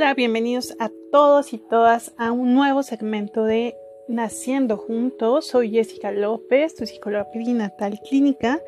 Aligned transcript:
Hola, 0.00 0.14
bienvenidos 0.14 0.76
a 0.78 0.92
todos 1.10 1.52
y 1.52 1.58
todas 1.58 2.14
a 2.18 2.30
un 2.30 2.54
nuevo 2.54 2.84
segmento 2.84 3.42
de 3.42 3.74
Naciendo 4.06 4.76
Juntos. 4.76 5.48
Soy 5.48 5.72
Jessica 5.72 6.12
López, 6.12 6.76
tu 6.76 6.86
psicóloga 6.86 7.28
perinatal 7.32 7.98
clínica, 8.08 8.60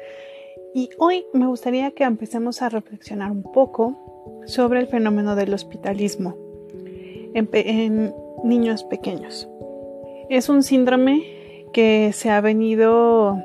y 0.74 0.91
hoy 0.98 1.24
me 1.32 1.46
gustaría 1.46 1.93
que 1.93 2.02
empecemos 2.02 2.62
a 2.62 2.69
reflexionar 2.69 3.30
un 3.30 3.45
poco 3.45 3.96
sobre 4.46 4.80
el 4.80 4.88
fenómeno 4.88 5.37
del 5.37 5.55
hospitalismo 5.55 6.37
en, 7.33 8.12
niños 8.42 8.83
pequeños. 8.83 9.48
Es 10.30 10.48
un 10.48 10.65
síndrome 10.65 11.23
que 11.73 12.10
se 12.12 12.30
ha 12.30 12.41
venido 12.41 13.38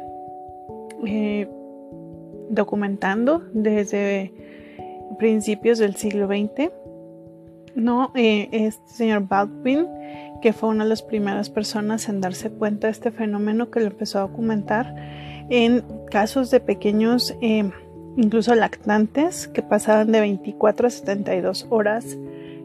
eh, 1.06 1.48
documentando 2.50 3.44
desde 3.54 4.34
principios 5.20 5.78
del 5.78 5.96
siglo 5.98 6.26
XX 6.26 6.72
no, 7.76 8.12
eh, 8.16 8.50
este 8.52 8.90
señor 8.90 9.28
Baldwin, 9.28 9.88
que 10.42 10.54
fue 10.54 10.70
una 10.70 10.84
de 10.84 10.90
las 10.90 11.02
primeras 11.02 11.50
personas 11.50 12.10
en 12.10 12.22
darse 12.22 12.50
cuenta 12.50 12.88
de 12.88 12.92
este 12.92 13.12
fenómeno 13.12 13.70
que 13.70 13.82
lo 13.82 13.88
empezó 13.88 14.20
a 14.20 14.22
documentar 14.22 14.96
en 15.50 15.84
casos 16.10 16.50
de 16.52 16.60
pequeños, 16.60 17.36
eh, 17.42 17.70
incluso 18.18 18.56
lactantes, 18.56 19.48
que 19.48 19.62
pasaban 19.62 20.12
de 20.12 20.22
24 20.22 20.88
a 20.88 20.90
72 20.90 21.68
horas 21.70 22.18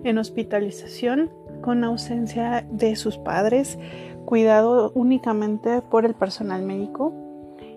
en 0.05 0.19
hospitalización 0.19 1.30
con 1.61 1.84
ausencia 1.84 2.66
de 2.70 2.97
sus 2.97 3.19
padres, 3.19 3.78
cuidado 4.24 4.92
únicamente 4.95 5.83
por 5.83 6.06
el 6.06 6.14
personal 6.14 6.62
médico. 6.62 7.12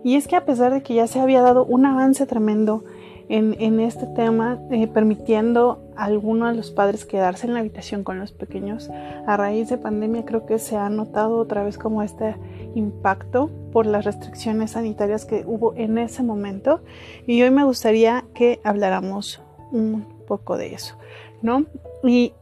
Y 0.04 0.16
es 0.16 0.28
que 0.28 0.36
a 0.36 0.46
pesar 0.46 0.74
de 0.74 0.84
que 0.84 0.94
ya 0.96 1.08
se 1.08 1.20
había 1.20 1.42
dado 1.42 1.66
un 1.66 1.86
avance 1.86 2.26
tremendo 2.26 2.84
en, 3.30 3.80
este 3.80 4.06
tema, 4.08 4.60
eh, 4.72 4.88
permitiendo 4.88 5.82
a 5.96 6.06
algunos 6.06 6.52
de 6.52 6.58
los 6.58 6.72
padres 6.72 7.06
quedarse 7.06 7.48
en 7.48 7.54
la 7.54 7.62
habitación 7.62 8.04
con 8.04 8.20
los 8.20 8.32
pequeños. 8.32 8.90
A 9.26 9.38
raíz 9.38 9.70
de 9.70 9.78
pandemia 9.78 10.26
creo 10.26 10.46
que 10.46 10.60
se 10.60 10.78
ha 10.78 10.90
notado 10.90 11.38
otra 11.38 11.64
vez 11.64 11.78
como 11.78 12.04
este 12.04 12.36
impacto 12.76 13.50
por 13.72 13.86
las 13.86 14.06
restricciones 14.06 14.72
sanitarias 14.72 15.26
que 15.26 15.44
hubo 15.46 15.74
en 15.76 15.98
ese 15.98 16.24
momento 16.24 16.82
y 17.26 17.42
hoy 17.42 17.52
me 17.52 17.64
gustaría 17.64 18.26
que 18.34 18.60
habláramos 18.64 19.42
un 19.72 20.06
poco 20.28 20.58
de 20.58 20.74
eso, 20.74 20.96
¿no? 21.42 21.66
Y, 22.04 22.34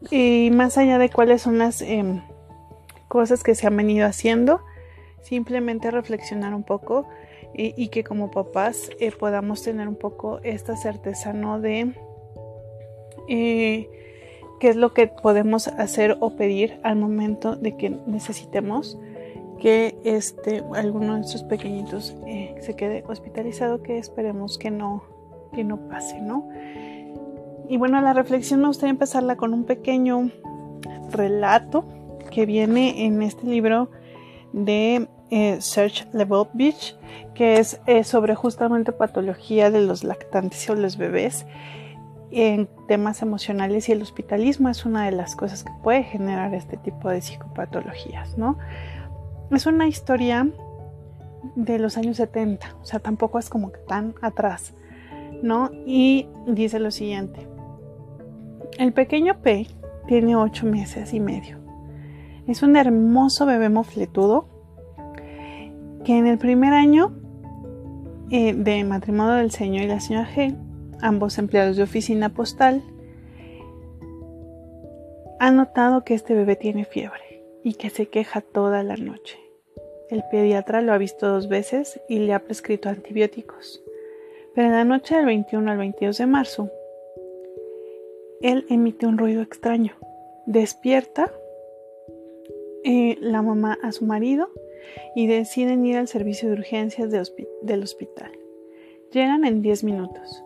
más 0.51 0.77
allá 0.77 0.97
de 0.97 1.09
cuáles 1.09 1.41
son 1.41 1.57
las 1.57 1.81
em, 1.81 2.21
cosas 3.07 3.43
que 3.43 3.55
se 3.55 3.67
han 3.67 3.77
venido 3.77 4.07
haciendo, 4.07 4.61
simplemente 5.21 5.91
reflexionar 5.91 6.53
un 6.53 6.63
poco 6.63 7.05
y, 7.53 7.89
que 7.89 8.03
como 8.03 8.31
papás 8.31 8.89
eh, 8.99 9.11
podamos 9.11 9.61
tener 9.61 9.87
un 9.87 9.95
poco 9.95 10.39
esta 10.43 10.77
certeza, 10.77 11.33
¿no? 11.33 11.59
De 11.59 11.93
eh, 13.27 13.89
qué 14.59 14.69
es 14.69 14.75
lo 14.75 14.93
que 14.93 15.07
podemos 15.07 15.67
hacer 15.67 16.17
o 16.21 16.35
pedir 16.35 16.79
al 16.83 16.95
momento 16.95 17.55
de 17.55 17.75
que 17.75 17.89
necesitemos 17.89 18.97
que 19.59 19.95
este, 20.03 20.63
alguno 20.75 21.13
de 21.13 21.19
nuestros 21.19 21.43
pequeñitos 21.43 22.15
eh, 22.25 22.55
se 22.61 22.75
quede 22.75 23.03
hospitalizado, 23.07 23.83
que 23.83 23.97
esperemos 23.97 24.57
que 24.57 24.71
no, 24.71 25.03
que 25.53 25.63
no 25.63 25.87
pase, 25.87 26.19
¿no? 26.21 26.49
Y 27.69 27.77
bueno, 27.77 28.01
la 28.01 28.13
reflexión 28.13 28.61
me 28.61 28.67
gustaría 28.67 28.91
empezarla 28.91 29.35
con 29.35 29.53
un 29.53 29.65
pequeño 29.65 30.31
relato 31.11 31.85
que 32.31 32.45
viene 32.45 33.05
en 33.05 33.21
este 33.21 33.45
libro 33.45 33.89
de 34.51 35.07
eh, 35.31 35.59
Level 36.13 36.45
Beach, 36.53 36.95
que 37.33 37.57
es 37.57 37.79
eh, 37.87 38.03
sobre 38.03 38.35
justamente 38.35 38.91
patología 38.91 39.71
de 39.71 39.81
los 39.81 40.03
lactantes 40.03 40.69
o 40.69 40.75
los 40.75 40.97
bebés 40.97 41.45
en 42.31 42.69
temas 42.87 43.21
emocionales 43.21 43.89
y 43.89 43.93
el 43.93 44.01
hospitalismo 44.01 44.69
es 44.69 44.85
una 44.85 45.05
de 45.05 45.11
las 45.11 45.35
cosas 45.35 45.63
que 45.63 45.71
puede 45.83 46.03
generar 46.03 46.53
este 46.53 46.77
tipo 46.77 47.09
de 47.09 47.21
psicopatologías, 47.21 48.37
¿no? 48.37 48.57
Es 49.51 49.65
una 49.65 49.87
historia 49.87 50.49
de 51.55 51.79
los 51.79 51.97
años 51.97 52.17
70, 52.17 52.75
o 52.81 52.85
sea, 52.85 52.99
tampoco 52.99 53.39
es 53.39 53.49
como 53.49 53.71
que 53.71 53.79
tan 53.79 54.15
atrás, 54.21 54.73
¿no? 55.41 55.71
Y 55.85 56.27
dice 56.47 56.79
lo 56.79 56.91
siguiente, 56.91 57.47
el 58.77 58.93
pequeño 58.93 59.41
P 59.41 59.67
tiene 60.07 60.35
ocho 60.35 60.65
meses 60.65 61.13
y 61.13 61.19
medio. 61.19 61.57
Es 62.47 62.63
un 62.63 62.75
hermoso 62.75 63.45
bebé 63.45 63.69
mofletudo 63.69 64.50
que 66.03 66.17
en 66.17 66.27
el 66.27 66.37
primer 66.37 66.73
año 66.73 67.13
eh, 68.29 68.53
de 68.53 68.83
matrimonio 68.83 69.33
del 69.35 69.51
señor 69.51 69.83
y 69.83 69.87
la 69.87 69.99
señora 69.99 70.27
G, 70.33 70.55
ambos 71.01 71.37
empleados 71.37 71.77
de 71.77 71.83
oficina 71.83 72.29
postal, 72.29 72.81
han 75.39 75.55
notado 75.55 76.03
que 76.03 76.13
este 76.13 76.33
bebé 76.33 76.55
tiene 76.55 76.85
fiebre 76.85 77.43
y 77.63 77.73
que 77.73 77.89
se 77.89 78.07
queja 78.07 78.41
toda 78.41 78.83
la 78.83 78.95
noche. 78.95 79.37
El 80.09 80.23
pediatra 80.29 80.81
lo 80.81 80.93
ha 80.93 80.97
visto 80.97 81.27
dos 81.27 81.47
veces 81.47 81.99
y 82.07 82.19
le 82.19 82.33
ha 82.33 82.43
prescrito 82.43 82.89
antibióticos. 82.89 83.83
Pero 84.53 84.67
en 84.67 84.73
la 84.73 84.83
noche 84.83 85.15
del 85.15 85.25
21 85.25 85.71
al 85.71 85.77
22 85.77 86.17
de 86.17 86.25
marzo, 86.25 86.69
él 88.41 88.65
emite 88.69 89.05
un 89.05 89.17
ruido 89.17 89.41
extraño. 89.41 89.93
Despierta 90.45 91.31
eh, 92.83 93.17
la 93.21 93.41
mamá 93.41 93.77
a 93.81 93.91
su 93.91 94.05
marido 94.05 94.49
y 95.15 95.27
deciden 95.27 95.85
ir 95.85 95.97
al 95.97 96.07
servicio 96.07 96.49
de 96.49 96.55
urgencias 96.55 97.09
del 97.61 97.83
hospital. 97.83 98.31
Llegan 99.11 99.45
en 99.45 99.61
10 99.61 99.83
minutos. 99.83 100.43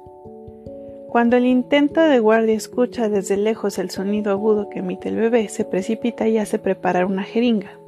Cuando 1.10 1.38
el 1.38 1.46
intento 1.46 2.02
de 2.02 2.20
guardia 2.20 2.56
escucha 2.56 3.08
desde 3.08 3.38
lejos 3.38 3.78
el 3.78 3.90
sonido 3.90 4.32
agudo 4.32 4.70
que 4.70 4.80
emite 4.80 5.10
el 5.10 5.16
bebé, 5.16 5.48
se 5.48 5.64
precipita 5.64 6.28
y 6.28 6.38
hace 6.38 6.60
preparar 6.60 7.06
una 7.06 7.24
jeringa. 7.24 7.80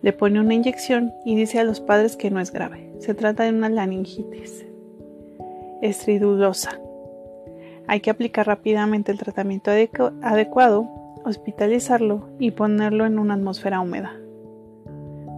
Le 0.00 0.12
pone 0.12 0.40
una 0.40 0.54
inyección 0.54 1.12
y 1.24 1.36
dice 1.36 1.58
a 1.58 1.64
los 1.64 1.80
padres 1.80 2.16
que 2.16 2.30
no 2.30 2.40
es 2.40 2.50
grave. 2.50 2.90
Se 3.00 3.14
trata 3.14 3.44
de 3.44 3.50
una 3.50 3.68
laringitis 3.68 4.64
estridulosa. 5.82 6.80
Hay 7.86 8.00
que 8.00 8.10
aplicar 8.10 8.46
rápidamente 8.46 9.12
el 9.12 9.18
tratamiento 9.18 9.70
adecuado, 10.22 10.88
hospitalizarlo 11.24 12.28
y 12.38 12.52
ponerlo 12.52 13.04
en 13.04 13.18
una 13.18 13.34
atmósfera 13.34 13.80
húmeda. 13.80 14.21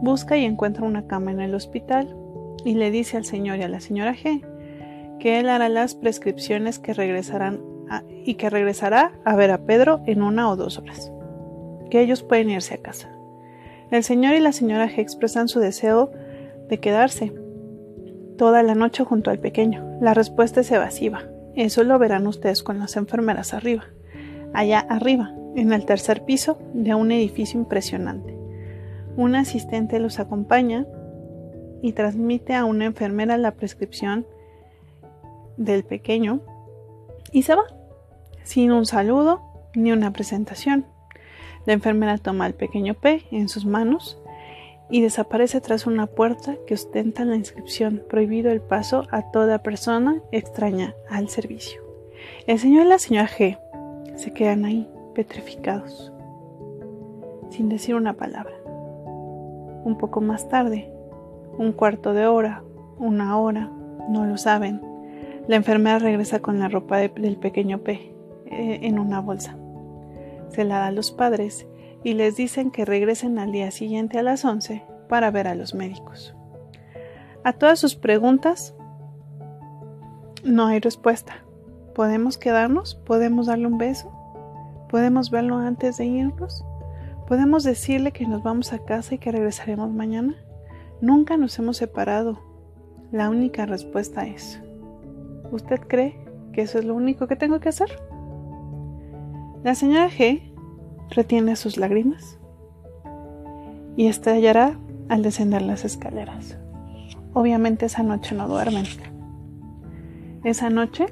Busca 0.03 0.37
y 0.37 0.45
encuentra 0.45 0.85
una 0.85 1.07
cama 1.07 1.31
en 1.31 1.41
el 1.41 1.55
hospital 1.55 2.17
y 2.65 2.75
le 2.75 2.91
dice 2.91 3.17
al 3.17 3.25
señor 3.25 3.59
y 3.59 3.63
a 3.63 3.69
la 3.69 3.81
señora 3.81 4.15
G 4.15 4.45
que 5.19 5.39
él 5.39 5.49
hará 5.49 5.69
las 5.69 5.95
prescripciones 5.95 6.79
que 6.79 6.93
regresarán 6.93 7.61
y 8.25 8.35
que 8.35 8.51
regresará 8.51 9.13
a 9.25 9.37
ver 9.37 9.51
a 9.51 9.59
Pedro 9.59 10.03
en 10.07 10.23
una 10.23 10.51
o 10.51 10.57
dos 10.57 10.79
horas. 10.79 11.13
Que 11.91 12.01
ellos 12.01 12.23
pueden 12.23 12.51
irse 12.51 12.75
a 12.75 12.83
casa. 12.83 13.11
El 13.91 14.03
señor 14.03 14.35
y 14.35 14.41
la 14.41 14.53
señora 14.53 14.89
G 14.89 14.99
expresan 14.99 15.49
su 15.49 15.61
deseo 15.61 16.11
de 16.69 16.81
quedarse 16.81 17.33
toda 18.37 18.63
la 18.63 18.75
noche 18.75 19.05
junto 19.05 19.31
al 19.31 19.39
pequeño. 19.39 19.99
La 20.01 20.15
respuesta 20.15 20.61
es 20.61 20.71
evasiva. 20.71 21.23
Eso 21.55 21.85
lo 21.85 21.99
verán 21.99 22.27
ustedes 22.27 22.63
con 22.63 22.79
las 22.79 22.97
enfermeras 22.97 23.55
arriba. 23.55 23.85
Allá 24.53 24.81
arriba, 24.81 25.33
en 25.55 25.73
el 25.73 25.85
tercer 25.85 26.25
piso 26.25 26.59
de 26.73 26.95
un 26.95 27.13
edificio 27.13 27.61
impresionante. 27.61 28.37
Un 29.17 29.37
asistente 29.37 30.01
los 30.01 30.19
acompaña 30.19 30.87
y 31.83 31.93
transmite 31.93 32.55
a 32.55 32.65
una 32.65 32.87
enfermera 32.87 33.37
la 33.37 33.53
prescripción 33.53 34.27
del 35.57 35.85
pequeño 35.85 36.41
y 37.31 37.43
se 37.43 37.55
va, 37.55 37.65
sin 38.43 38.73
un 38.73 38.87
saludo 38.87 39.43
ni 39.75 39.93
una 39.93 40.13
presentación. 40.13 40.87
La 41.67 41.75
enfermera 41.75 42.19
toma 42.19 42.47
al 42.47 42.55
pequeño 42.55 42.95
P 42.95 43.27
en 43.31 43.49
sus 43.49 43.67
manos 43.67 44.19
y 44.91 45.01
desaparece 45.01 45.61
tras 45.61 45.87
una 45.87 46.07
puerta 46.07 46.57
que 46.67 46.75
ostenta 46.75 47.25
la 47.25 47.37
inscripción 47.37 48.03
prohibido 48.09 48.51
el 48.51 48.61
paso 48.61 49.07
a 49.11 49.31
toda 49.31 49.63
persona 49.63 50.23
extraña 50.33 50.95
al 51.09 51.29
servicio. 51.29 51.83
El 52.47 52.59
señor 52.59 52.87
y 52.87 52.89
la 52.89 52.99
señora 52.99 53.29
G 53.29 53.59
se 54.17 54.33
quedan 54.33 54.65
ahí, 54.65 54.89
petrificados, 55.15 56.13
sin 57.51 57.69
decir 57.69 57.95
una 57.95 58.15
palabra 58.15 58.64
un 59.85 59.97
poco 59.97 60.21
más 60.21 60.49
tarde, 60.49 60.91
un 61.59 61.73
cuarto 61.73 62.13
de 62.13 62.27
hora, 62.27 62.63
una 62.99 63.39
hora, 63.39 63.71
no 64.09 64.25
lo 64.27 64.37
saben. 64.37 64.81
La 65.47 65.57
enfermera 65.57 65.99
regresa 65.99 66.41
con 66.41 66.59
la 66.59 66.69
ropa 66.69 66.99
del 66.99 67.37
pequeño 67.37 67.79
P 67.79 68.15
eh, 68.47 68.81
en 68.83 68.99
una 68.99 69.21
bolsa. 69.21 69.57
Se 70.49 70.65
la 70.65 70.79
da 70.79 70.87
a 70.87 70.93
los 70.93 71.11
padres 71.11 71.67
y 72.03 72.15
les 72.15 72.37
dicen 72.37 72.71
que 72.71 72.85
regresen 72.85 73.39
al 73.39 73.53
día 73.53 73.71
siguiente 73.71 74.19
a 74.19 74.23
las 74.23 74.45
11 74.45 74.83
para 75.09 75.31
ver 75.31 75.49
a 75.49 75.55
los 75.55 75.75
médicos. 75.75 76.35
A 77.45 77.53
todas 77.53 77.79
sus 77.79 77.95
preguntas 77.95 78.75
no 80.45 80.67
hay 80.67 80.81
respuesta. 80.81 81.45
¿Podemos 81.95 82.39
quedarnos? 82.39 82.95
¿Podemos 82.95 83.47
darle 83.47 83.67
un 83.67 83.79
beso? 83.79 84.11
¿Podemos 84.91 85.31
verlo 85.31 85.57
antes 85.57 85.99
de 85.99 86.07
irnos? 86.07 86.65
¿Podemos 87.27 87.65
decirle 87.65 88.13
que 88.13 88.27
nos 88.27 88.43
vamos 88.43 88.73
a 88.73 88.85
casa 88.85 89.15
y 89.15 89.19
que 89.19 89.33
regresaremos 89.33 89.91
mañana? 89.91 90.35
Nunca 91.01 91.39
nos 91.39 91.59
hemos 91.59 91.79
separado. 91.79 92.39
La 93.13 93.31
única 93.31 93.65
respuesta 93.65 94.27
es, 94.27 94.61
¿usted 95.51 95.81
cree 95.81 96.19
que 96.53 96.63
eso 96.63 96.79
es 96.79 96.85
lo 96.85 96.95
único 96.95 97.27
que 97.27 97.37
tengo 97.37 97.61
que 97.61 97.71
hacer? 97.71 97.89
La 99.63 99.75
señora 99.75 100.11
G 100.11 100.53
retiene 101.11 101.57
sus 101.57 101.79
lágrimas 101.79 102.39
y 103.97 104.09
estallará 104.09 104.79
al 105.09 105.23
descender 105.23 105.63
las 105.63 105.87
escaleras. 105.87 106.59
Obviamente 107.33 107.87
esa 107.87 108.03
noche 108.03 108.35
no 108.35 108.49
duermen. 108.49 108.85
Esa 110.45 110.69
noche 110.69 111.07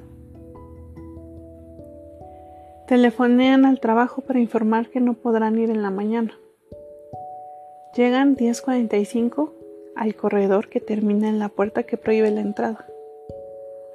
telefonean 2.92 3.64
al 3.64 3.80
trabajo 3.80 4.20
para 4.20 4.38
informar 4.38 4.90
que 4.90 5.00
no 5.00 5.14
podrán 5.14 5.58
ir 5.58 5.70
en 5.70 5.80
la 5.80 5.88
mañana. 5.88 6.38
Llegan 7.96 8.36
10.45 8.36 9.50
al 9.96 10.14
corredor 10.14 10.68
que 10.68 10.78
termina 10.78 11.30
en 11.30 11.38
la 11.38 11.48
puerta 11.48 11.84
que 11.84 11.96
prohíbe 11.96 12.30
la 12.30 12.42
entrada. 12.42 12.86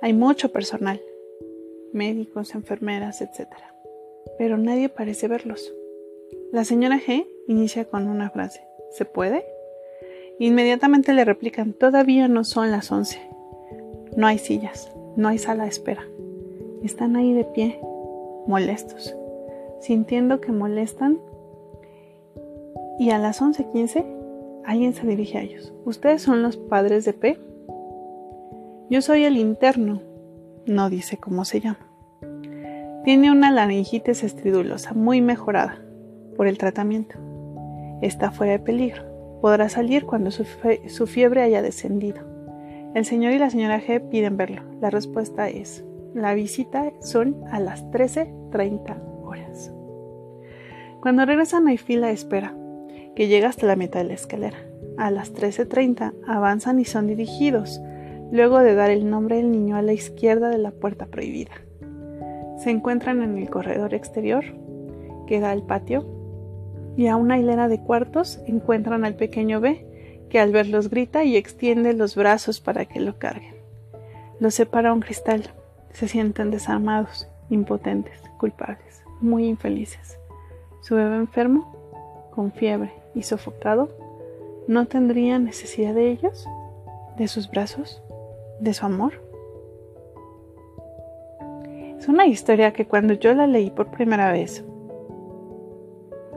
Hay 0.02 0.14
mucho 0.14 0.52
personal, 0.52 1.00
médicos, 1.94 2.56
enfermeras, 2.56 3.22
etc. 3.22 3.48
Pero 4.40 4.58
nadie 4.58 4.90
parece 4.90 5.28
verlos. 5.28 5.72
La 6.52 6.66
señora 6.66 7.00
G 7.00 7.28
inicia 7.48 7.86
con 7.86 8.08
una 8.08 8.32
frase. 8.32 8.64
¿Se 8.90 9.06
puede? 9.06 9.46
Inmediatamente 10.40 11.14
le 11.14 11.24
replican, 11.24 11.74
todavía 11.74 12.28
no 12.28 12.44
son 12.44 12.72
las 12.72 12.92
11. 12.92 13.20
No 14.16 14.26
hay 14.26 14.40
sillas, 14.40 14.92
no 15.16 15.28
hay 15.28 15.38
sala 15.38 15.66
de 15.66 15.70
espera. 15.70 16.04
Están 16.84 17.16
ahí 17.16 17.34
de 17.34 17.44
pie, 17.44 17.80
molestos, 18.48 19.16
sintiendo 19.80 20.42
que 20.42 20.52
molestan. 20.52 21.20
Y 23.00 23.12
a 23.12 23.20
las 23.20 23.42
11.15 23.42 24.06
alguien 24.66 24.94
se 24.94 25.06
dirige 25.06 25.38
a 25.38 25.42
ellos. 25.42 25.74
¿Ustedes 25.86 26.22
son 26.22 26.42
los 26.42 26.58
padres 26.58 27.06
de 27.06 27.14
P? 27.14 27.40
Yo 28.90 29.02
soy 29.02 29.24
el 29.24 29.38
interno. 29.38 30.02
No 30.66 30.90
dice 30.90 31.18
cómo 31.18 31.46
se 31.46 31.62
llama. 31.62 31.88
Tiene 33.04 33.32
una 33.32 33.52
laringitis 33.52 34.24
estridulosa 34.24 34.94
muy 34.94 35.22
mejorada 35.22 35.82
por 36.36 36.48
el 36.48 36.58
tratamiento. 36.58 37.18
Está 38.02 38.32
fuera 38.32 38.54
de 38.54 38.60
peligro 38.60 39.18
Podrá 39.42 39.70
salir 39.70 40.06
cuando 40.06 40.32
su, 40.32 41.08
fiebre 41.08 41.44
haya 41.44 41.62
descendido. 41.62 42.22
El 42.96 43.06
señor 43.06 43.34
y 43.34 43.40
la 43.40 43.50
señora 43.50 43.80
G 43.80 44.02
piden 44.10 44.36
verlo. 44.36 44.64
La 44.82 44.90
respuesta 44.90 45.48
es, 45.48 45.86
la 46.14 46.34
visita 46.34 46.92
son 47.02 47.44
a 47.52 47.60
las 47.60 47.86
13.30 47.92 49.24
horas. 49.24 49.72
Cuando 51.02 51.26
regresan 51.26 51.68
hay 51.68 51.78
fila 51.78 52.08
de 52.08 52.14
espera, 52.14 52.56
que 53.16 53.28
llega 53.28 53.50
hasta 53.50 53.66
la 53.66 53.76
mitad 53.76 54.02
de 54.02 54.08
la 54.08 54.14
escalera. 54.14 54.58
A 54.98 55.12
las 55.12 55.34
13.30 55.34 56.14
avanzan 56.28 56.80
y 56.80 56.86
son 56.86 57.08
dirigidos, 57.08 57.82
luego 58.32 58.60
de 58.60 58.76
dar 58.76 58.90
el 58.90 59.10
nombre 59.10 59.38
del 59.38 59.52
niño 59.52 59.76
a 59.76 59.82
la 59.82 59.94
izquierda 59.94 60.50
de 60.50 60.58
la 60.58 60.72
puerta 60.72 61.06
prohibida. 61.06 61.54
Se 62.58 62.72
encuentran 62.72 63.22
en 63.22 63.38
el 63.38 63.50
corredor 63.50 63.94
exterior, 63.94 64.44
que 65.28 65.40
da 65.40 65.52
al 65.52 65.64
patio, 65.64 66.06
y 66.96 67.08
a 67.08 67.16
una 67.16 67.38
hilera 67.38 67.68
de 67.68 67.80
cuartos 67.80 68.40
encuentran 68.48 69.06
al 69.06 69.16
pequeño 69.16 69.62
B, 69.62 69.86
que 70.30 70.40
al 70.40 70.52
verlos 70.52 70.90
grita 70.90 71.24
y 71.24 71.38
extiende 71.38 71.94
los 71.94 72.16
brazos 72.16 72.60
para 72.60 72.86
que 72.86 73.00
lo 73.00 73.18
carguen. 73.18 73.56
Los 74.40 74.56
separa 74.56 74.94
un 74.94 75.00
cristal. 75.00 75.44
Se 75.98 76.08
sienten 76.08 76.52
desarmados, 76.52 77.28
impotentes, 77.50 78.22
culpables, 78.38 79.04
muy 79.20 79.48
infelices. 79.48 80.20
Su 80.82 80.94
bebé 80.94 81.16
enfermo, 81.16 82.30
con 82.32 82.52
fiebre 82.52 82.94
y 83.16 83.24
sofocado, 83.24 83.90
¿no 84.68 84.86
tendría 84.86 85.40
necesidad 85.40 85.96
de 85.96 86.12
ellos? 86.12 86.48
¿De 87.18 87.28
sus 87.28 87.50
brazos? 87.50 88.04
¿De 88.60 88.76
su 88.76 88.86
amor? 88.86 89.14
Es 91.98 92.08
una 92.08 92.28
historia 92.28 92.74
que 92.74 92.86
cuando 92.86 93.16
yo 93.16 93.34
la 93.34 93.48
leí 93.48 93.72
por 93.72 93.88
primera 93.88 94.32
vez 94.32 94.64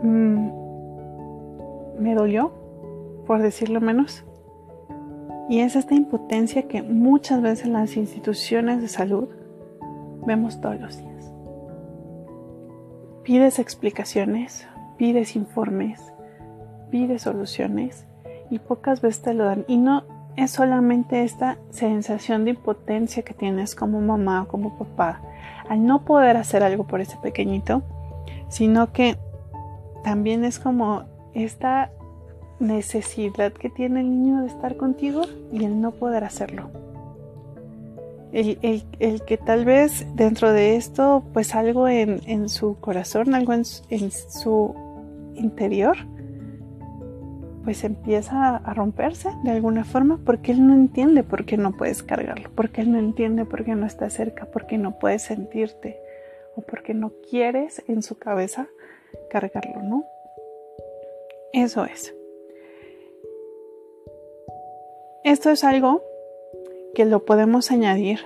Mm, 0.03 0.51
me 1.99 2.15
dolió, 2.15 2.53
por 3.27 3.43
decirlo 3.43 3.83
menos. 3.83 4.25
Y 5.51 5.61
es 5.61 5.77
esta 5.77 5.95
impotencia 5.95 6.69
que 6.69 6.83
muchas 6.83 7.43
veces 7.43 7.69
las 7.69 7.97
instituciones 7.97 8.81
de 8.81 8.89
salud 8.89 9.29
vemos 10.27 10.61
todos 10.61 10.81
los 10.81 10.99
días. 10.99 11.33
Pides 13.25 13.59
explicaciones, 13.59 14.67
pides 14.97 15.37
informes, 15.37 16.01
pides 16.91 17.23
soluciones 17.23 18.07
y 18.51 18.59
pocas 18.59 19.01
veces 19.01 19.23
te 19.23 19.35
lo 19.35 19.45
dan. 19.45 19.65
Y 19.69 19.77
no 19.77 20.05
es 20.37 20.51
solamente 20.51 21.25
esta 21.25 21.59
sensación 21.71 22.45
de 22.45 22.51
impotencia 22.51 23.23
que 23.23 23.35
tienes 23.35 23.75
como 23.75 24.01
mamá 24.01 24.43
o 24.43 24.49
como 24.49 24.79
papá 24.79 25.21
al 25.69 25.87
no 25.87 26.05
poder 26.05 26.37
hacer 26.37 26.65
algo 26.65 26.85
por 26.85 27.01
ese 27.01 27.17
pequeñito, 27.19 27.83
sino 28.49 28.93
que 28.93 29.17
también 30.03 30.45
es 30.45 30.59
como 30.59 31.05
esta 31.33 31.93
necesidad 32.59 33.53
que 33.53 33.71
tiene 33.71 34.01
el 34.01 34.11
niño 34.11 34.41
de 34.41 34.49
estar 34.49 34.77
contigo 34.77 35.23
y 35.53 35.65
el 35.65 35.81
no 35.81 35.93
poder 35.93 36.25
hacerlo. 36.25 36.80
El, 38.33 39.23
que 39.27 39.37
tal 39.37 39.65
vez 39.65 40.07
dentro 40.15 40.53
de 40.53 40.77
esto, 40.77 41.25
pues 41.33 41.55
algo 41.55 41.89
en, 41.89 42.49
su 42.49 42.79
corazón, 42.81 43.35
algo 43.35 43.53
en, 43.53 43.65
en, 43.91 44.11
su 44.11 44.75
interior, 45.35 45.97
pues 47.65 47.85
empieza 47.85 48.57
a 48.57 48.75
romperse 48.75 49.31
de 49.45 49.51
alguna 49.51 49.85
forma 49.85 50.21
porque 50.25 50.53
él 50.53 50.67
no 50.67 50.75
entiende 50.75 51.23
por 51.23 51.45
qué 51.45 51.57
no 51.57 51.73
puedes 51.73 52.03
cargarlo, 52.03 52.51
porque 52.55 52.81
él 52.81 52.93
no 52.93 52.99
entiende 52.99 53.45
por 53.45 53.65
qué 53.65 53.75
no 53.75 53.87
está 53.87 54.09
cerca, 54.11 54.47
porque 54.47 54.79
no 54.79 54.99
puedes 54.99 55.23
sentirte 55.23 56.01
o 56.57 56.63
porque 56.63 56.95
no 56.95 57.13
quieres 57.29 57.83
en 57.89 58.03
su 58.03 58.17
cabeza 58.17 58.69
cargarlo, 59.29 59.83
¿no? 59.83 60.05
Eso 61.53 61.85
es. 61.85 62.15
Esto 65.25 65.51
es 65.51 65.65
algo 65.65 66.03
que 66.95 67.05
lo 67.05 67.25
podemos 67.25 67.71
añadir 67.71 68.21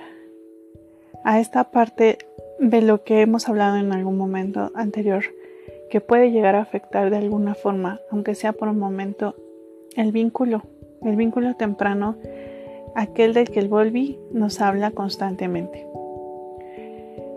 a 1.23 1.39
esta 1.39 1.71
parte 1.71 2.17
de 2.59 2.81
lo 2.81 3.03
que 3.03 3.21
hemos 3.21 3.49
hablado 3.49 3.77
en 3.77 3.91
algún 3.91 4.17
momento 4.17 4.71
anterior, 4.75 5.23
que 5.89 6.01
puede 6.01 6.31
llegar 6.31 6.55
a 6.55 6.61
afectar 6.61 7.09
de 7.09 7.17
alguna 7.17 7.55
forma, 7.55 7.99
aunque 8.11 8.35
sea 8.35 8.53
por 8.53 8.67
un 8.67 8.79
momento, 8.79 9.35
el 9.95 10.11
vínculo, 10.11 10.63
el 11.03 11.15
vínculo 11.15 11.55
temprano, 11.55 12.15
aquel 12.95 13.33
del 13.33 13.49
que 13.49 13.59
el 13.59 13.67
Volvi 13.67 14.19
nos 14.31 14.61
habla 14.61 14.91
constantemente. 14.91 15.85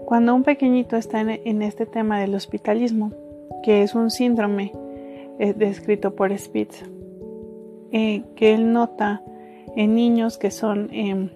Cuando 0.07 0.35
un 0.35 0.43
pequeñito 0.43 0.97
está 0.97 1.21
en, 1.21 1.63
este 1.63 1.85
tema 1.85 2.19
del 2.21 2.35
hospitalismo, 2.35 3.13
que 3.63 3.83
es 3.83 3.95
un 3.95 4.11
síndrome 4.11 4.73
eh, 5.39 5.53
descrito 5.53 6.15
por 6.15 6.37
Spitz, 6.39 6.85
eh, 7.93 8.23
que 8.35 8.55
él 8.55 8.73
nota 8.73 9.23
en 9.77 9.95
niños 9.95 10.39
que 10.39 10.51
son 10.51 10.89
em, 10.93 11.31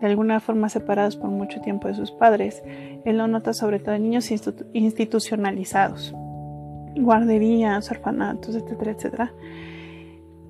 de 0.00 0.06
alguna 0.06 0.40
forma 0.40 0.68
separados 0.68 1.16
por 1.16 1.30
mucho 1.30 1.60
tiempo 1.60 1.88
de 1.88 1.94
sus 1.94 2.10
padres. 2.10 2.62
Él 3.04 3.18
lo 3.18 3.26
nota 3.26 3.52
sobre 3.52 3.78
todo 3.78 3.94
en 3.94 4.02
niños 4.04 4.30
institucionalizados, 4.72 6.14
guarderías, 6.96 7.90
orfanatos, 7.90 8.56
etcétera, 8.56 8.92
etcétera, 8.92 9.32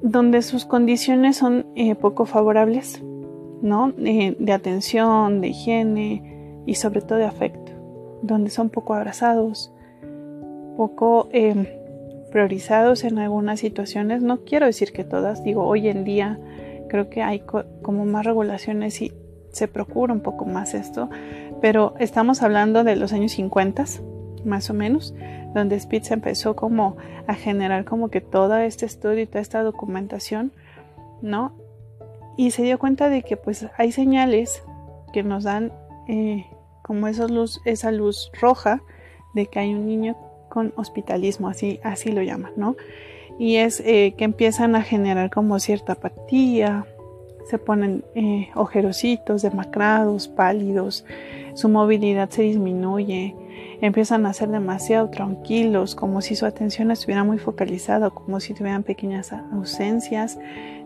donde 0.03 0.43
sus 0.43 0.65
condiciones 0.65 1.37
son 1.37 1.67
eh, 1.75 1.95
poco 1.95 2.27
favorables, 2.27 3.03
¿no? 3.63 3.93
de 3.93 4.53
atención, 4.53 5.41
de 5.41 5.49
higiene 5.49 6.63
y 6.67 6.75
sobre 6.77 7.03
todo 7.03 7.19
de 7.19 7.27
afecto, 7.27 7.73
donde 8.23 8.51
son 8.51 8.71
poco 8.71 8.95
abrazados, 8.95 9.73
poco 10.77 11.29
em, 11.33 11.67
priorizados 12.31 13.05
en 13.05 13.19
algunas 13.19 13.61
situaciones. 13.61 14.23
No 14.23 14.45
quiero 14.45 14.67
decir 14.67 14.93
que 14.93 15.05
todas, 15.05 15.45
digo, 15.45 15.65
hoy 15.65 15.89
en 15.89 16.05
día 16.05 16.39
creo 16.91 17.09
que 17.09 17.23
hay 17.23 17.41
como 17.83 18.05
más 18.05 18.27
regulaciones 18.27 19.01
y 19.01 19.13
se 19.53 19.69
procura 19.69 20.13
un 20.13 20.21
poco 20.21 20.45
más 20.45 20.75
esto, 20.75 21.09
pero 21.61 21.95
estamos 21.99 22.43
hablando 22.43 22.85
de 22.85 22.97
los 22.97 23.13
años 23.13 23.33
50 23.33 23.85
más 24.45 24.71
o 24.71 24.75
menos, 24.75 25.15
donde 25.55 25.79
Spitz 25.79 26.11
empezó 26.11 26.57
como 26.57 26.97
a 27.27 27.35
generar 27.35 27.85
como 27.85 28.09
que 28.09 28.21
todo 28.21 28.57
este 28.57 28.87
estudio 28.87 29.21
y 29.23 29.27
toda 29.27 29.41
esta 29.41 29.63
documentación, 29.63 30.53
¿no? 31.23 31.53
Y 32.37 32.53
se 32.53 32.63
dio 32.63 32.79
cuenta 32.79 33.09
de 33.09 33.23
que 33.23 33.37
pues 33.37 33.67
hay 33.77 33.93
señales 33.93 34.63
que 35.13 35.23
nos 35.23 35.45
dan 35.45 35.73
eh, 36.09 36.47
como 36.83 37.07
esa 37.07 37.27
luz, 37.27 37.61
esa 37.65 37.93
luz 37.93 38.31
roja 38.41 38.83
de 39.35 39.47
que 39.47 39.59
hay 39.59 39.75
un 39.75 39.87
niño 39.87 40.17
con 40.49 40.73
hospitalismo, 40.77 41.49
así, 41.49 41.81
así 41.85 42.11
lo 42.13 42.23
llaman, 42.23 42.53
¿no? 42.57 42.77
Y 43.41 43.57
es 43.57 43.81
eh, 43.81 44.13
que 44.19 44.25
empiezan 44.25 44.77
a 44.77 44.83
generar 44.83 45.31
como 45.31 45.59
cierta 45.59 45.95
apatía, 45.95 46.87
se 47.49 47.57
ponen 47.57 48.05
eh, 48.15 48.51
ojerositos, 48.55 49.41
demacrados, 49.41 50.29
pálidos, 50.29 51.07
su 51.55 51.71
movilidad 51.71 52.29
se 52.29 52.43
disminuye, 52.43 53.35
empiezan 53.81 54.27
a 54.27 54.35
ser 54.35 54.51
demasiado 54.51 55.09
tranquilos, 55.09 55.95
como 55.95 56.21
si 56.21 56.37
su 56.37 56.45
atención 56.45 56.91
estuviera 56.91 57.25
muy 57.25 57.39
focalizada, 57.39 58.11
como 58.11 58.41
si 58.41 58.53
tuvieran 58.53 58.83
pequeñas 58.83 59.33
ausencias, 59.33 60.39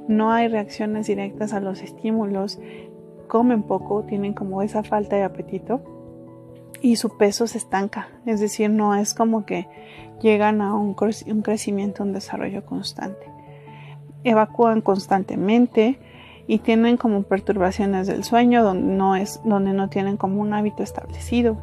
no 0.07 0.31
hay 0.31 0.47
reacciones 0.47 1.09
directas 1.09 1.55
a 1.55 1.61
los 1.61 1.83
estímulos, 1.83 2.61
comen 3.27 3.65
poco, 3.65 4.05
tienen 4.05 4.33
como 4.33 4.63
esa 4.63 4.85
falta 4.85 5.17
de 5.17 5.25
apetito 5.25 5.83
y 6.81 6.97
su 6.97 7.17
peso 7.17 7.47
se 7.47 7.59
estanca, 7.59 8.11
es 8.27 8.39
decir, 8.39 8.71
no 8.71 8.95
es 8.95 9.13
como 9.13 9.45
que 9.45 9.67
llegan 10.21 10.61
a 10.61 10.75
un, 10.75 10.95
crecimiento, 10.95 12.03
un 12.03 12.13
desarrollo 12.13 12.65
constante. 12.65 13.27
Evacúan 14.25 14.81
constantemente 14.81 15.99
y 16.47 16.59
tienen 16.59 16.97
como 16.97 17.23
perturbaciones 17.23 18.07
del 18.07 18.25
sueño 18.25 18.63
donde 18.63 18.95
no, 18.95 19.17
es, 19.17 19.41
donde 19.45 19.73
no 19.73 19.89
tienen 19.89 20.17
como 20.17 20.41
un 20.41 20.53
hábito 20.55 20.83
establecido, 20.83 21.59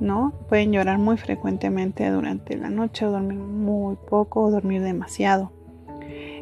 ¿no? 0.00 0.32
Pueden 0.48 0.72
llorar 0.72 0.98
muy 0.98 1.16
frecuentemente 1.16 2.08
durante 2.10 2.56
la 2.56 2.70
noche 2.70 3.06
o 3.06 3.10
dormir 3.10 3.38
muy 3.38 3.96
poco 3.96 4.42
o 4.42 4.50
dormir 4.50 4.82
demasiado. 4.82 5.52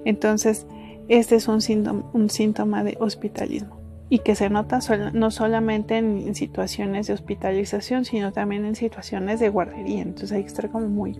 Entonces, 0.04 0.66
este 1.08 1.36
es 1.36 1.48
un 1.48 1.60
síntoma, 1.60 2.04
un 2.12 2.30
síntoma 2.30 2.84
de 2.84 2.96
hospitalismo 3.00 3.84
y 4.08 4.20
que 4.20 4.34
se 4.34 4.50
nota 4.50 4.78
no 5.12 5.30
solamente 5.30 5.96
en, 5.96 6.34
situaciones 6.34 7.06
de 7.06 7.14
hospitalización, 7.14 8.04
sino 8.04 8.32
también 8.32 8.64
en 8.64 8.76
situaciones 8.76 9.40
de 9.40 9.48
guardería. 9.48 10.02
Entonces 10.02 10.32
hay 10.32 10.42
que 10.42 10.48
estar 10.48 10.70
como 10.70 10.88
muy, 10.88 11.18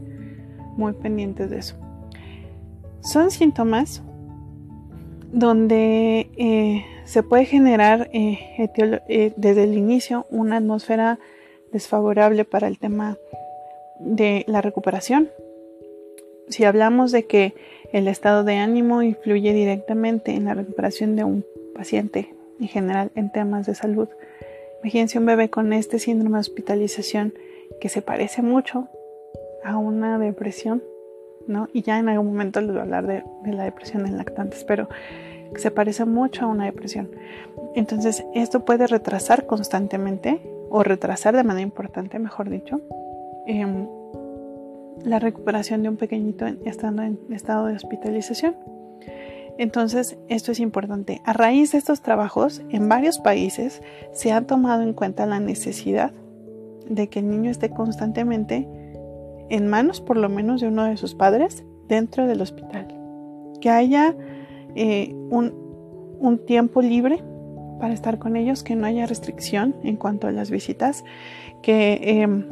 muy 0.76 0.93
pendientes 0.93 1.50
de 1.50 1.59
eso. 1.59 1.76
Son 3.00 3.31
síntomas 3.31 4.02
donde 5.33 6.31
eh, 6.37 6.85
se 7.04 7.23
puede 7.23 7.45
generar 7.45 8.09
eh, 8.12 8.38
eh, 9.09 9.33
desde 9.37 9.64
el 9.64 9.75
inicio 9.75 10.26
una 10.31 10.59
atmósfera 10.59 11.19
desfavorable 11.73 12.45
para 12.45 12.69
el 12.69 12.78
tema 12.78 13.19
de 13.99 14.45
la 14.47 14.61
recuperación. 14.62 15.28
Si 16.49 16.64
hablamos 16.64 17.11
de 17.11 17.26
que 17.26 17.54
el 17.93 18.09
estado 18.09 18.45
de 18.45 18.57
ánimo 18.57 19.02
influye 19.02 19.52
directamente 19.52 20.33
en 20.33 20.45
la 20.45 20.54
recuperación 20.54 21.16
de 21.16 21.25
un 21.25 21.45
paciente 21.75 22.35
en 22.61 22.69
general 22.69 23.11
en 23.14 23.31
temas 23.31 23.66
de 23.66 23.75
salud. 23.75 24.09
Imagínense 24.83 25.19
un 25.19 25.26
bebé 25.26 25.50
con 25.50 25.73
este 25.73 25.99
síndrome 25.99 26.37
de 26.37 26.40
hospitalización 26.40 27.35
que 27.81 27.88
se 27.88 28.02
parece 28.02 28.43
mucho 28.43 28.88
a 29.64 29.78
una 29.78 30.18
depresión, 30.18 30.83
¿no? 31.47 31.68
Y 31.73 31.83
ya 31.83 31.99
en 31.99 32.09
algún 32.09 32.28
momento 32.28 32.61
les 32.61 32.71
voy 32.71 32.78
a 32.78 32.83
hablar 32.83 33.06
de, 33.06 33.25
la 33.52 33.64
depresión 33.64 34.06
en 34.06 34.16
lactantes, 34.16 34.64
pero 34.64 34.88
se 35.56 35.71
parece 35.71 36.04
mucho 36.04 36.44
a 36.44 36.49
una 36.49 36.66
depresión. 36.66 37.11
Entonces, 37.75 38.25
esto 38.35 38.64
puede 38.64 38.87
retrasar 38.87 39.47
constantemente, 39.47 40.40
o 40.71 40.83
retrasar 40.83 41.37
de 41.37 41.44
manera 41.44 41.62
importante, 41.62 42.18
mejor 42.18 42.50
dicho, 42.50 42.80
em, 43.47 43.87
la 45.04 45.18
recuperación 45.21 45.83
de 45.83 45.88
un 45.88 45.97
pequeñito 45.97 46.47
estando 46.64 47.02
en 47.02 47.18
estado 47.30 47.66
de 47.66 47.75
hospitalización. 47.75 48.56
Entonces, 49.56 50.18
esto 50.28 50.50
es 50.50 50.59
importante. 50.59 51.21
A 51.25 51.33
raíz 51.33 51.73
de 51.73 51.78
estos 51.78 52.00
trabajos, 52.00 52.62
en 52.71 52.88
varios 52.88 53.21
países 53.21 53.83
se 54.12 54.33
ha 54.33 54.40
tomado 54.40 54.83
en 54.83 54.94
cuenta 54.94 55.26
la 55.26 55.38
necesidad 55.38 56.12
de 56.88 57.09
que 57.09 57.21
el 57.21 57.30
niño 57.30 57.50
esté 57.50 57.71
constantemente 57.71 58.66
en 59.51 59.69
manos, 59.69 60.01
por 60.01 60.17
lo 60.17 60.29
menos, 60.29 60.61
de 60.61 60.69
uno 60.69 60.85
de 60.85 60.97
sus 60.97 61.15
padres 61.15 61.65
dentro 61.89 62.27
del 62.27 62.41
hospital. 62.41 62.89
Que 63.61 63.71
haya 63.71 64.15
eh, 64.75 65.15
un, 65.31 65.63
tiempo 66.47 66.81
libre 66.81 67.23
para 67.81 67.93
estar 67.95 68.19
con 68.19 68.37
ellos, 68.37 68.63
que 68.63 68.77
no 68.77 68.87
haya 68.87 69.07
restricción 69.07 69.77
en 69.83 69.97
cuanto 69.97 70.27
a 70.27 70.33
las 70.33 70.51
visitas, 70.51 71.05
que 71.63 72.01
em, 72.03 72.47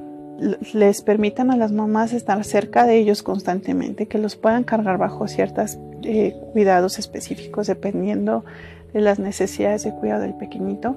les 0.73 1.03
permitan 1.03 1.51
a 1.51 1.57
las 1.57 1.73
mamás 1.73 2.13
estar 2.13 2.43
cerca 2.45 2.87
de 2.87 2.97
ellos 2.99 3.23
constantemente, 3.23 4.07
que 4.07 4.19
los 4.19 4.37
puedan 4.37 4.65
cargar 4.65 4.99
bajo 4.99 5.29
ciertos 5.29 5.79
eh, 6.03 6.37
cuidados 6.53 6.99
específicos 6.99 7.67
dependiendo 7.67 8.45
de 8.93 9.01
las 9.01 9.19
necesidades 9.19 9.85
de 9.85 9.95
cuidado 9.95 10.23
del 10.23 10.35
pequeñito, 10.35 10.97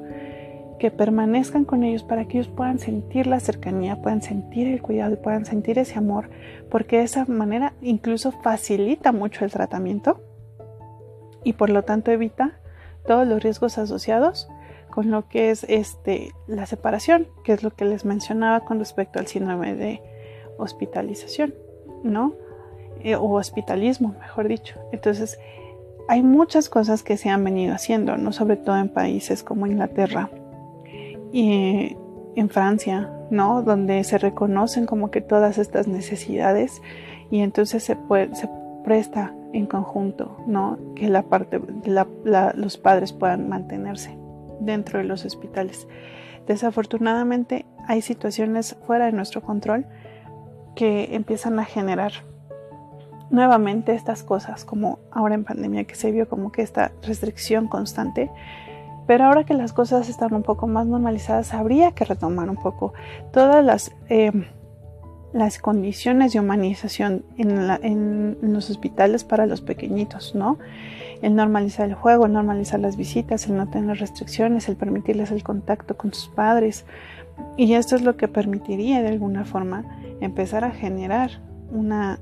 que 0.79 0.91
permanezcan 0.91 1.65
con 1.65 1.84
ellos 1.84 2.03
para 2.03 2.25
que 2.25 2.39
ellos 2.39 2.51
puedan 2.53 2.79
sentir 2.79 3.27
la 3.27 3.39
cercanía, 3.39 4.01
puedan 4.01 4.22
sentir 4.22 4.67
el 4.67 4.82
cuidado 4.82 5.13
y 5.13 5.17
puedan 5.17 5.46
sentir 5.46 5.79
ese 5.79 5.98
amor, 5.98 6.29
porque 6.70 6.98
de 6.98 7.03
esa 7.03 7.25
manera 7.25 7.74
incluso 7.82 8.32
facilita 8.32 9.12
mucho 9.12 9.46
el 9.46 9.51
tratamiento 9.51 10.22
y 11.44 11.53
por 11.53 11.70
lo 11.70 11.84
tanto 11.84 12.12
evita 12.12 12.60
todos 13.05 13.27
los 13.27 13.41
riesgos 13.41 13.77
asociados 13.77 14.48
con 14.89 15.12
lo 15.12 15.27
que 15.27 15.51
es 15.51 15.65
este, 15.65 16.32
la 16.48 16.65
separación, 16.65 17.27
que 17.44 17.53
es 17.53 17.63
lo 17.63 17.72
que 17.72 17.86
les 17.86 18.05
mencionaba 18.05 18.62
con 18.62 18.79
respecto 18.79 19.20
al 19.20 19.27
síndrome 19.27 19.75
de 19.75 20.01
hospitalización, 20.58 21.53
¿no? 22.03 22.34
Eh, 23.01 23.15
o 23.15 23.34
hospitalismo, 23.34 24.15
mejor 24.20 24.48
dicho. 24.48 24.79
Entonces, 24.94 25.38
hay 26.08 26.24
muchas 26.24 26.70
cosas 26.70 27.03
que 27.03 27.17
se 27.17 27.29
han 27.29 27.44
venido 27.44 27.74
haciendo, 27.74 28.15
¿no? 28.17 28.32
Sobre 28.32 28.55
todo 28.55 28.77
en 28.77 28.89
países 28.89 29.44
como 29.44 29.67
Inglaterra 29.67 30.29
y 31.36 31.98
en 32.38 32.50
Francia, 32.50 33.12
¿no? 33.30 33.62
Donde 33.62 34.01
se 34.06 34.18
reconocen 34.18 34.86
como 34.86 35.12
que 35.12 35.20
todas 35.20 35.58
estas 35.58 35.86
necesidades 35.86 36.82
y 37.30 37.42
entonces 37.42 37.84
se, 37.84 37.98
presta 38.86 39.34
en 39.51 39.65
conjunto, 39.65 40.38
¿no? 40.48 40.77
Que 40.96 41.10
la 41.10 41.24
parte, 41.24 41.60
los 42.56 42.77
padres 42.77 43.12
puedan 43.12 43.50
mantenerse 43.50 44.18
dentro 44.62 45.00
de 45.00 45.04
los 45.04 45.25
hospitales. 45.25 45.89
Desafortunadamente 46.48 47.65
hay 47.86 48.01
situaciones 48.01 48.77
fuera 48.88 49.08
de 49.08 49.12
nuestro 49.12 49.42
control 49.42 49.86
que 50.74 51.15
empiezan 51.15 51.60
a 51.60 51.65
generar 51.65 52.13
nuevamente 53.30 53.94
estas 53.94 54.24
cosas, 54.24 54.63
como 54.63 55.00
ahora 55.12 55.36
en 55.36 55.44
pandemia 55.44 55.84
que 55.84 55.96
se 55.96 56.12
vio 56.12 56.30
como 56.30 56.54
que 56.54 56.62
esta 56.62 56.94
restricción 57.01 57.68
constante. 57.68 58.32
Pero 59.08 59.26
ahora 59.26 59.44
que 59.44 59.54
las 59.54 59.74
cosas 59.74 60.10
están 60.10 60.34
un 60.34 60.44
poco 60.44 60.68
más 60.68 60.88
normalizadas, 60.88 61.54
habría 61.54 61.92
que 61.92 62.06
retomar 62.06 62.50
un 62.50 62.58
poco 62.58 62.94
todas 63.32 63.64
las, 63.64 63.92
eh, 64.10 64.32
las 65.32 65.60
condiciones 65.60 66.34
de 66.34 66.40
humanización 66.40 67.24
en, 67.38 68.38
los 68.42 68.70
hospitales 68.70 69.24
para 69.24 69.46
los 69.46 69.62
pequeñitos, 69.62 70.34
¿no? 70.34 70.58
el 71.22 71.36
normalizar 71.36 71.88
el 71.88 71.96
juego, 71.96 72.26
el 72.26 72.34
normalizar 72.34 72.80
las 72.80 72.98
visitas, 72.98 73.48
el 73.48 73.58
no 73.58 73.70
tener 73.70 73.98
restricciones, 74.00 74.70
el 74.70 74.76
permitirles 74.76 75.32
el 75.32 75.44
contacto 75.44 75.98
con 75.98 76.14
sus 76.14 76.28
padres. 76.30 76.86
Y 77.58 77.74
esto 77.74 77.96
es 77.96 78.02
lo 78.02 78.16
que 78.16 78.28
permitiría 78.28 79.02
de 79.02 79.10
alguna 79.10 79.46
forma 79.46 79.86
empezar 80.22 80.64
a 80.64 80.72
generar 80.72 81.32
una, 81.72 82.20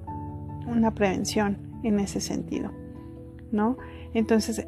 una 0.68 0.92
prevención 0.92 1.58
en 1.84 2.00
ese 2.00 2.22
sentido, 2.22 2.72
¿no? 3.52 3.78
Entonces, 4.14 4.68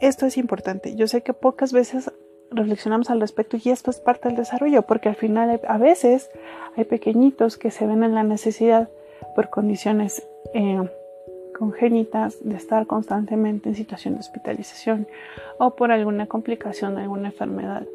esto 0.00 0.26
es 0.26 0.36
importante. 0.36 0.94
Yo 0.94 1.08
sé 1.08 1.22
que 1.22 1.32
pocas 1.32 1.72
veces 1.72 2.12
reflexionamos 2.50 3.10
al 3.10 3.20
respecto 3.20 3.56
y 3.62 3.70
esto 3.70 3.90
es 3.90 3.98
parte 3.98 4.28
del 4.28 4.36
desarrollo, 4.36 4.82
porque 4.82 5.08
al 5.08 5.16
final 5.16 5.60
a 5.66 5.78
veces 5.78 6.30
hay 6.76 6.84
pequeñitos 6.84 7.56
que 7.56 7.70
se 7.70 7.86
ven 7.86 8.04
en 8.04 8.14
la 8.14 8.22
necesidad 8.22 8.88
por 9.34 9.50
condiciones 9.50 10.26
eh, 10.54 10.80
congénitas 11.58 12.36
de 12.42 12.56
estar 12.56 12.86
constantemente 12.86 13.68
en 13.68 13.74
situación 13.74 14.14
de 14.14 14.20
hospitalización 14.20 15.08
o 15.58 15.74
por 15.74 15.90
alguna 15.90 16.26
complicación, 16.26 16.98
alguna 16.98 17.28
enfermedad 17.28 17.86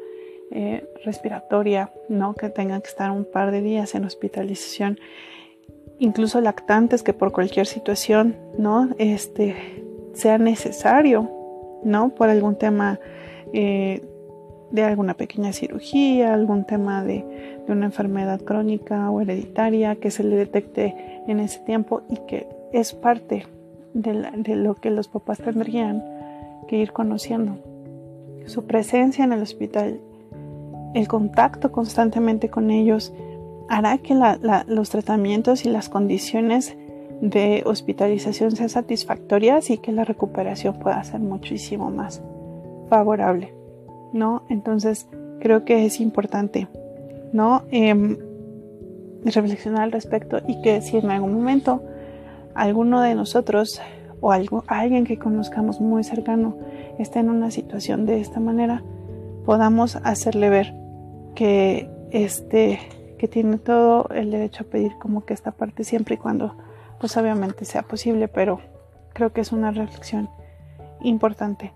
eh, 0.50 0.84
respiratoria, 1.04 1.90
¿no? 2.08 2.34
que 2.34 2.48
tengan 2.48 2.82
que 2.82 2.88
estar 2.88 3.10
un 3.10 3.24
par 3.24 3.52
de 3.52 3.62
días 3.62 3.94
en 3.94 4.04
hospitalización, 4.04 4.98
incluso 5.98 6.40
lactantes 6.40 7.02
que 7.02 7.14
por 7.14 7.32
cualquier 7.32 7.66
situación, 7.66 8.36
¿no? 8.58 8.90
Este, 8.98 9.56
sea 10.14 10.38
necesario, 10.38 11.30
¿no? 11.84 12.10
Por 12.10 12.28
algún 12.28 12.56
tema 12.56 12.98
eh, 13.52 14.02
de 14.70 14.82
alguna 14.84 15.14
pequeña 15.14 15.52
cirugía, 15.52 16.34
algún 16.34 16.64
tema 16.64 17.04
de, 17.04 17.62
de, 17.66 17.72
una 17.72 17.86
enfermedad 17.86 18.40
crónica 18.40 19.10
o 19.10 19.20
hereditaria 19.20 19.96
que 19.96 20.10
se 20.10 20.24
le 20.24 20.36
detecte 20.36 20.94
en 21.26 21.40
ese 21.40 21.60
tiempo 21.60 22.02
y 22.08 22.16
que 22.26 22.48
es 22.72 22.94
parte 22.94 23.46
de, 23.94 24.56
lo 24.56 24.74
que 24.74 24.90
los 24.90 25.08
papás 25.08 25.38
tendrían 25.38 26.02
que 26.68 26.76
ir 26.76 26.92
conociendo. 26.92 27.58
Su 28.46 28.64
presencia 28.64 29.24
en 29.24 29.32
el 29.32 29.42
hospital, 29.42 30.00
el 30.94 31.08
contacto 31.08 31.72
constantemente 31.72 32.48
con 32.48 32.70
ellos, 32.70 33.12
hará 33.68 33.98
que 33.98 34.14
los 34.66 34.90
tratamientos 34.90 35.64
y 35.64 35.70
las 35.70 35.88
condiciones 35.88 36.76
de 37.22 37.62
hospitalización 37.64 38.50
sean 38.50 38.68
satisfactorias 38.68 39.70
y 39.70 39.78
que 39.78 39.92
la 39.92 40.04
recuperación 40.04 40.74
pueda 40.80 41.02
ser 41.04 41.20
muchísimo 41.20 41.88
más 41.88 42.20
favorable, 42.90 43.54
¿no? 44.12 44.42
Entonces, 44.50 45.06
creo 45.38 45.64
que 45.64 45.86
es 45.86 46.00
importante, 46.00 46.66
¿no? 47.32 47.62
Em, 47.70 48.18
reflexionar 49.24 49.82
al 49.82 49.92
respecto 49.92 50.40
y 50.48 50.60
que 50.62 50.82
si 50.82 50.96
en 50.96 51.12
algún 51.12 51.32
momento 51.32 51.80
alguno 52.54 53.00
de 53.00 53.14
nosotros 53.14 53.80
o 54.20 54.32
algo, 54.32 54.64
alguien 54.66 55.04
que 55.04 55.16
conozcamos 55.16 55.80
muy 55.80 56.02
cercano 56.02 56.56
está 56.98 57.20
en 57.20 57.30
una 57.30 57.52
situación 57.52 58.04
de 58.04 58.20
esta 58.20 58.40
manera, 58.40 58.82
podamos 59.46 59.94
hacerle 60.02 60.50
ver 60.50 60.74
que 61.36 61.88
este 62.10 62.80
que 63.16 63.28
tiene 63.28 63.58
todo 63.58 64.08
el 64.12 64.32
derecho 64.32 64.64
a 64.64 64.66
pedir 64.66 64.98
como 64.98 65.24
que 65.24 65.34
esta 65.34 65.52
parte 65.52 65.84
siempre 65.84 66.16
y 66.16 66.18
cuando 66.18 66.56
pues 67.02 67.16
obviamente 67.18 67.64
sea 67.64 67.82
posible, 67.82 68.28
pero 68.28 68.60
creo 69.12 69.32
que 69.34 69.42
es 69.42 69.52
una 69.52 69.72
reflexión 69.72 70.30
importante, 71.02 71.72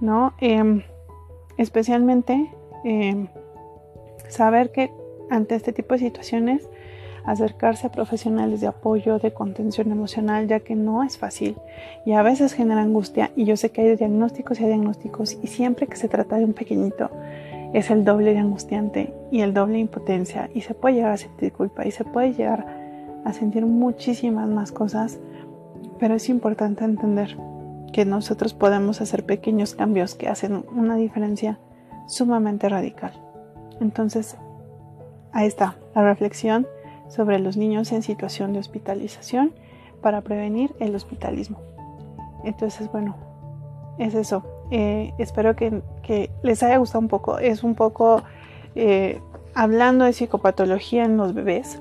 ¿no? 0.00 0.32
Em, 0.40 0.82
especialmente 1.58 2.50
em, 2.82 3.28
Saber 4.28 4.72
que 4.72 4.90
ante 5.30 5.54
este 5.54 5.72
tipo 5.72 5.94
de 5.94 6.00
situaciones 6.00 6.68
acercarse 7.24 7.86
a 7.86 7.92
profesionales 7.92 8.60
de 8.60 8.66
apoyo, 8.66 9.18
de 9.18 9.32
contención 9.32 9.92
emocional, 9.92 10.48
ya 10.48 10.60
que 10.60 10.74
no 10.74 11.02
es 11.02 11.18
fácil 11.18 11.56
y 12.04 12.12
a 12.12 12.22
veces 12.22 12.52
genera 12.52 12.82
angustia. 12.82 13.30
Y 13.36 13.44
yo 13.44 13.56
sé 13.56 13.70
que 13.70 13.82
hay 13.82 13.96
diagnósticos 13.96 14.58
y 14.58 14.64
hay 14.64 14.70
diagnósticos 14.70 15.38
y 15.42 15.46
siempre 15.46 15.86
que 15.86 15.96
se 15.96 16.08
trata 16.08 16.36
de 16.36 16.44
un 16.46 16.52
pequeñito 16.52 17.10
es 17.72 17.90
el 17.90 18.04
doble 18.04 18.32
de 18.32 18.38
angustiante 18.38 19.12
y 19.30 19.40
el 19.40 19.54
doble 19.54 19.74
de 19.74 19.80
impotencia 19.80 20.50
y 20.54 20.62
se 20.62 20.74
puede 20.74 20.96
llegar 20.96 21.12
a 21.12 21.16
sentir 21.16 21.52
culpa 21.52 21.86
y 21.86 21.90
se 21.90 22.04
puede 22.04 22.32
llegar 22.32 22.83
a 23.24 23.32
sentir 23.32 23.66
muchísimas 23.66 24.48
más 24.48 24.72
cosas, 24.72 25.18
pero 25.98 26.14
es 26.14 26.28
importante 26.28 26.84
entender 26.84 27.36
que 27.92 28.04
nosotros 28.04 28.54
podemos 28.54 29.00
hacer 29.00 29.24
pequeños 29.24 29.74
cambios 29.74 30.14
que 30.14 30.28
hacen 30.28 30.64
una 30.74 30.96
diferencia 30.96 31.58
sumamente 32.06 32.68
radical. 32.68 33.12
Entonces, 33.80 34.36
ahí 35.32 35.46
está 35.46 35.76
la 35.94 36.02
reflexión 36.02 36.66
sobre 37.08 37.38
los 37.38 37.56
niños 37.56 37.92
en 37.92 38.02
situación 38.02 38.52
de 38.52 38.58
hospitalización 38.58 39.52
para 40.00 40.20
prevenir 40.22 40.74
el 40.80 40.94
hospitalismo. 40.94 41.58
Entonces, 42.44 42.90
bueno, 42.90 43.16
es 43.98 44.14
eso. 44.14 44.42
Eh, 44.70 45.12
espero 45.18 45.54
que, 45.56 45.82
les 46.42 46.62
haya 46.62 46.78
gustado 46.78 47.00
un 47.00 47.08
poco. 47.08 47.38
Es 47.38 47.62
un 47.62 47.74
poco 47.74 48.22
eh, 48.74 49.20
hablando 49.54 50.04
de 50.04 50.12
psicopatología 50.12 51.04
en 51.04 51.16
los 51.16 51.32
bebés, 51.32 51.80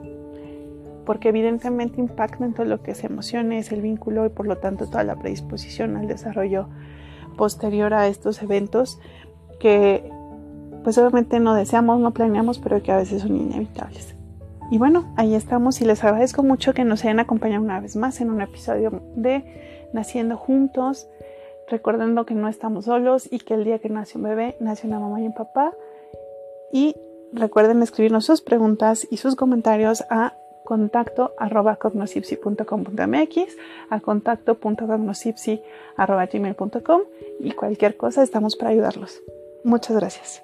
porque 1.06 1.30
evidentemente 1.30 2.00
impacta 2.00 2.46
en 2.46 2.54
todo 2.54 2.66
lo 2.66 2.82
que 2.82 2.92
es 2.92 3.04
emociones, 3.04 3.72
el 3.72 3.82
vínculo 3.82 4.26
y 4.26 4.30
por 4.30 4.48
lo 4.48 4.58
tanto 4.58 4.88
toda 4.88 5.04
la 5.04 5.16
predisposición 5.16 5.98
al 5.98 6.08
desarrollo 6.08 6.68
posterior 7.38 7.94
a 7.94 8.08
estos 8.08 8.42
eventos 8.42 9.00
que 9.60 10.10
pues 10.84 10.98
obviamente 10.98 11.40
no 11.40 11.56
deseamos, 11.56 12.00
no 12.00 12.12
planeamos, 12.12 12.60
pero 12.60 12.84
que 12.84 12.92
a 12.92 12.98
veces 12.98 13.22
son 13.22 13.38
inevitables. 13.38 14.16
Y 14.70 14.78
bueno, 14.78 15.14
ahí 15.16 15.36
estamos 15.36 15.80
y 15.82 15.86
les 15.86 16.04
agradezco 16.04 16.44
mucho 16.44 16.74
que 16.74 16.84
nos 16.84 17.04
hayan 17.04 17.20
acompañado 17.20 17.64
una 17.64 17.80
vez 17.80 17.96
más 17.96 18.20
en 18.22 18.32
un 18.32 18.42
episodio 18.42 19.02
de 19.16 19.90
Naciendo 19.94 20.36
Juntos, 20.36 21.08
recordando 21.70 22.26
que 22.26 22.34
no 22.34 22.48
estamos 22.48 22.86
solos 22.86 23.28
y 23.32 23.40
que 23.40 23.54
el 23.54 23.64
día 23.64 23.80
que 23.80 23.90
nace 23.90 24.18
un 24.18 24.26
bebé, 24.26 24.58
nace 24.60 24.88
una 24.88 25.00
mamá 25.00 25.22
y 25.22 25.28
un 25.28 25.34
papá. 25.34 25.74
Y 26.72 26.96
recuerden 27.32 27.82
escribirnos 27.82 28.26
sus 28.26 28.42
preguntas 28.42 29.08
y 29.10 29.18
sus 29.18 29.36
comentarios 29.36 30.04
a 30.10 30.34
contacto 30.64 31.34
arroba 31.38 31.76
cognosipsi.com.mx 31.76 33.58
a 33.90 34.00
contacto.cognosipsi 34.00 35.62
arroba 35.98 36.26
gmail.com 36.26 37.02
y 37.40 37.52
cualquier 37.52 37.98
cosa 37.98 38.24
estamos 38.24 38.56
para 38.56 38.72
ayudarlos. 38.72 39.22
Muchas 39.64 39.96
gracias. 39.96 40.44